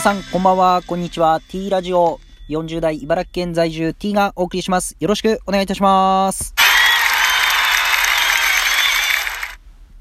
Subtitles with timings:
[0.00, 1.42] 皆さん、こんばんは、こんにちは。
[1.46, 4.96] T ラジオ、40代茨城県在住 T がお送りします。
[4.98, 6.54] よろしくお願いいたします。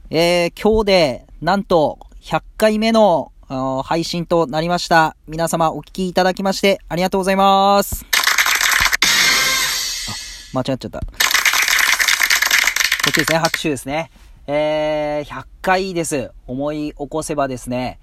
[0.10, 3.34] えー、今日で、なんと、100回目の
[3.84, 5.18] 配信となりました。
[5.28, 8.06] 皆様お聞きいただきまして、ありがとうございます。
[10.54, 11.00] あ、間違っちゃった。
[11.02, 11.06] こ
[13.10, 14.12] っちですね、拍手ですね。
[14.48, 16.32] えー、100回です。
[16.48, 18.00] 思い起こせばですね、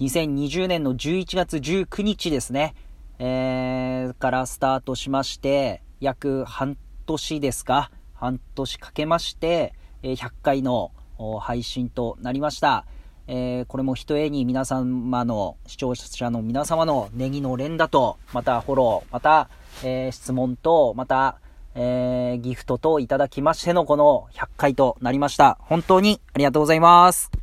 [0.00, 2.74] 2020年の11月19日ですね、
[3.18, 10.92] えー、からスタートしまして、約半年ですか、半年かけまして、100回の
[11.40, 12.86] 配信となりました。
[13.26, 19.50] えー、これも一重に皆様の、視聴者の皆様のネギの連打と、またフォロー、また、
[19.84, 21.36] えー、質問と、また、
[21.74, 25.58] えー、ギフトといただきましてのこの100回となりました。
[25.60, 27.39] 本当にありがとうございます。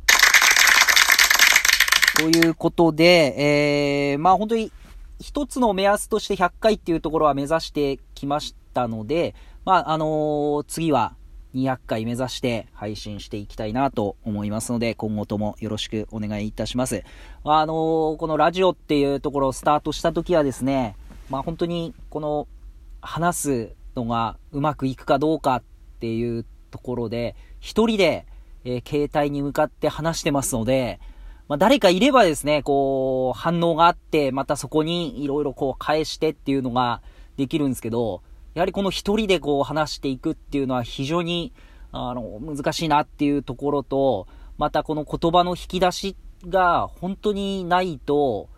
[2.18, 4.72] ということで、えー、まあ本当に
[5.20, 11.14] 一つの目安として100回っていうところは目指してきましたので、まああのー、次は
[11.54, 17.04] 200回目指して配信していきたいなと思いますので、今後ともよろしくお願いいたします。
[17.44, 20.96] あのー、このラジオっていうところをスタートした時はですね、
[21.30, 22.48] まあ本当にこの
[23.00, 25.62] 話すのがうまくいくかどうかっ
[26.00, 28.26] ていうところで、一人で、
[28.64, 30.98] えー、携帯に向かって話してますので、
[31.48, 37.00] まあ、誰かいればですね、こう、反応があって、またそこにいろいろこう返してっていうのが
[37.36, 38.22] できるんですけど、
[38.54, 41.52] やはりこの一人でこう話していくっていうのは非常に、
[41.90, 44.26] あの、難しいなっていうところと、
[44.58, 48.48] またこの言葉の引き出しが本当にないと、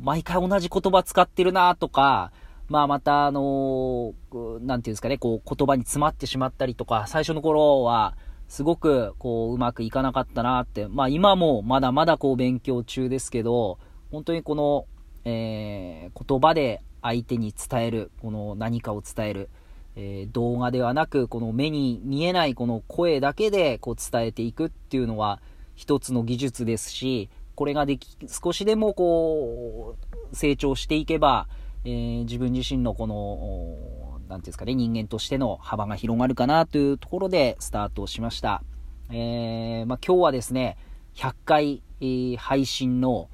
[0.00, 2.32] 毎回同じ言葉使ってるなとか、
[2.68, 4.14] まあまたあの
[4.62, 8.16] なんていうんですかね、こう言葉に詰まってしまったりとか、最初の頃は、
[8.54, 10.86] すごく、こう、うまくいかなかったなって。
[10.86, 13.80] まあ今もまだまだこう勉強中ですけど、
[14.12, 14.86] 本当にこの、
[15.24, 19.50] えー、言葉で相手に伝える、この何かを伝える、
[19.96, 25.40] えー、動画ではなく、この目に見えないこの声だけでこう伝えていくっていうのは
[25.74, 29.96] 一つの技術ですし、これができ、少しでもこ
[30.30, 31.48] う、成長していけば、
[31.84, 34.03] えー、自分自身のこの、
[34.34, 38.62] なんていうんですかね、人間としての幅が広がるかなというところでスタートしました。
[39.10, 40.76] えー、まあ、今日はですね、
[41.14, 43.28] 100回、えー、配信の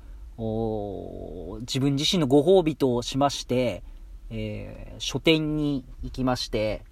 [1.60, 3.82] 自分自身のご褒美としまして、
[4.28, 6.82] えー、書店に行きまして、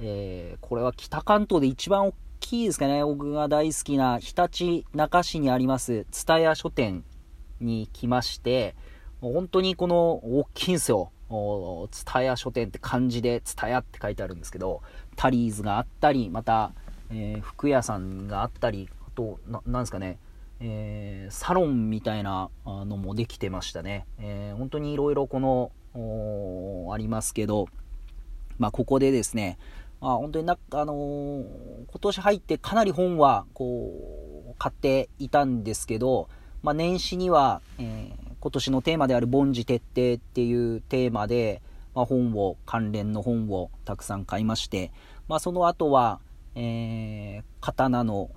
[0.00, 7.04] え、これは北関東で一番大きいですかね、僕が大好きな日立中市にあります、蔦屋書店
[7.60, 8.74] に来まして、
[9.20, 11.12] 本当にこの大きいんですよ。
[11.90, 14.82] ツタヤ書店って漢字でツタヤって書いてあるんですけど、
[15.16, 16.72] タリーズがあったり、また、
[17.10, 20.18] えー、服屋さんがあったり、あと、ななんですかね、
[20.60, 24.06] えー、サロンみたいなのもできてましたね。
[24.18, 25.72] えー、本当にいろいろこの、
[26.92, 27.68] ありますけど、
[28.58, 29.58] まあ、ここでですね、
[30.00, 31.44] まあ、本当にな、あのー、
[31.86, 33.92] 今年入ってかなり本は、こ
[34.50, 36.28] う、買っていたんですけど、
[36.62, 41.62] まあ、年始には、えー、今年のテーマである凡事徹底っていうテーマで、
[41.94, 44.90] まあ、本を、関連の本をたくさん買いまして、
[45.28, 46.18] まあ、その後は、
[46.56, 48.30] えー、刀の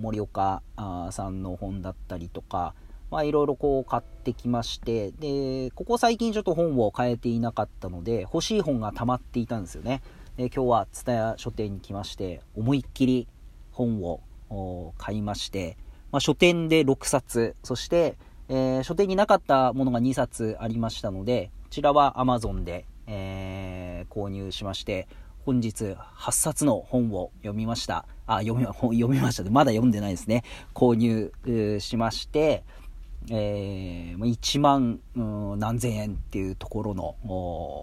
[0.00, 0.62] 森岡
[1.10, 2.74] さんの本だったりとか、
[3.10, 10.00] まあ、いろいろこう買ってきまして、で、ここ最近ちょっと本を変えていなかったので、欲しい本が溜まっていたんですよね。
[10.38, 13.28] で、今日は蔦屋書店に来まして、思いっきり
[13.72, 15.76] 本を買いまして、
[16.12, 18.16] まあ、書店で6冊、そして、
[18.48, 25.06] えー、書店になかったものが2冊ありましたので、こちらは Amazon で、えー、購入しまして、
[25.44, 28.06] 本日8冊の本を読みました。
[28.26, 30.44] あ、読み、 読みましたまだ読んでないですね。
[30.74, 31.32] 購入
[31.80, 32.64] しまして、
[33.30, 37.14] えー、1万、うん、何千円っていうところの、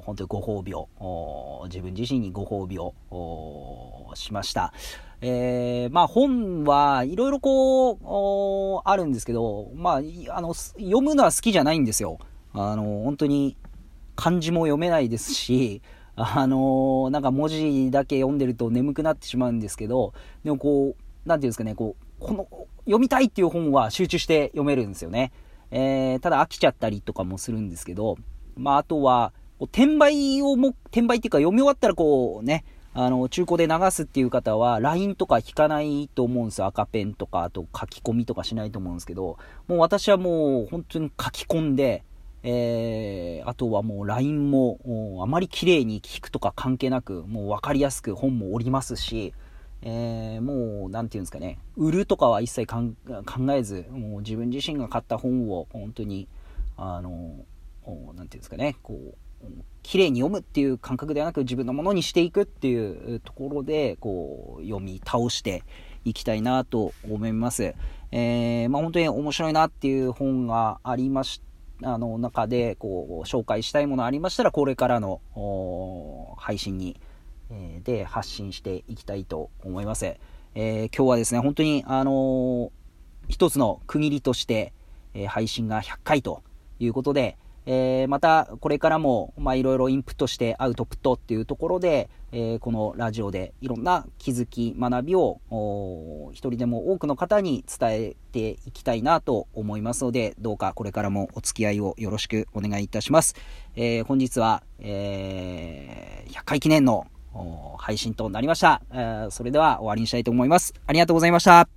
[0.06, 0.88] 本当にご褒美を、
[1.66, 2.94] 自分自身にご褒美を
[4.16, 4.73] しました。
[5.22, 12.20] えー、まあ本はいろいろこう、あるんですけど、まあ、あの、読むのは好きじゃないんですよ。
[12.53, 13.55] あの、本当に
[14.16, 15.81] 漢字も読めないですし、
[16.17, 22.47] あのなんか文字だけ読んでると眠くなってしまうんですけど、でもこう、なんていうんですかね、こう、この、
[22.85, 25.32] 読みたいっていう本は集中して読めるんですよね。
[25.72, 28.17] えー、ただ飽きちゃったりとかもするんですけど、
[28.56, 36.67] まああとは、転売をも、転売っていうか読み終わったらこうね、あの、中古で流すっていう方は、LINE とか引かないと思うんですよ。
[36.67, 42.03] 赤ペンとか、あと書き込みとかしないと思うんですけど、もう私はもう本当に書き込んで、
[42.44, 49.34] えー、あとはもう LINE も、あまり綺麗に聞くとか関係なく、もう分かりやすく本もおりますし、
[49.87, 52.91] えー、もう、なんていうんですかね、売るとかは一切考
[53.52, 56.28] えず、もう自分自身が買った本を本当に、
[56.76, 57.46] あの、
[58.16, 59.46] なんていうんですかね、こう、
[59.84, 65.64] 綺麗に読むっていう感覚ではなく自分のものにしていくっていうところで、こう、読み倒して
[66.03, 67.76] いきたいなと思います。
[68.11, 71.41] えー、まあ、本当に面白いなっていう本がありまし
[71.84, 75.22] あの、中で、こう、紹介したいものありましたら、これからの、
[76.38, 76.96] 配信に、
[77.49, 80.05] えー、で発信していきたいと思います。
[80.05, 82.69] えー、今日はですね、本当に、あのー、
[83.27, 84.73] 一つの区切りとして、
[85.13, 86.43] え配信が100回と
[86.79, 95.39] いうことで、え、またこれからも、まあ、いろいろインプットしてアウトプットっていうところで、え、このラジオでいろんな気づき、学びを
[96.33, 103.35] 一人でも多くの方に伝えていきたいなと思いますので、どうかこれからもお付き合いをよろしくお願いいたします。
[103.75, 107.07] え、本日は、え100回記念の
[107.78, 108.82] 配信となりました。
[109.29, 110.73] それでは終わりにしたいと思います。
[110.87, 111.74] ありがとうございました。